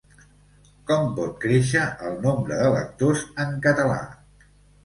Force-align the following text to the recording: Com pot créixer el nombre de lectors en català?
Com 0.91 1.11
pot 1.19 1.35
créixer 1.43 1.83
el 2.09 2.17
nombre 2.25 2.57
de 2.63 2.73
lectors 2.79 3.25
en 3.45 3.55
català? 3.67 4.01